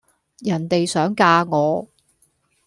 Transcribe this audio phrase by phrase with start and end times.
[0.39, 1.87] 人地想嫁我